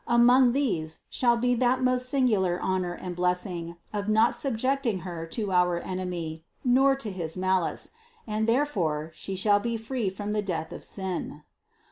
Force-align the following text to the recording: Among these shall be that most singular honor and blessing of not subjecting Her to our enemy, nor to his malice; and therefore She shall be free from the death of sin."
Among 0.07 0.53
these 0.53 1.01
shall 1.11 1.37
be 1.37 1.53
that 1.53 1.83
most 1.83 2.09
singular 2.09 2.59
honor 2.59 2.93
and 2.93 3.15
blessing 3.15 3.75
of 3.93 4.09
not 4.09 4.33
subjecting 4.33 5.01
Her 5.01 5.27
to 5.27 5.51
our 5.51 5.79
enemy, 5.79 6.43
nor 6.65 6.95
to 6.95 7.11
his 7.11 7.37
malice; 7.37 7.91
and 8.25 8.49
therefore 8.49 9.11
She 9.13 9.35
shall 9.35 9.59
be 9.59 9.77
free 9.77 10.09
from 10.09 10.33
the 10.33 10.41
death 10.41 10.71
of 10.71 10.83
sin." 10.83 11.43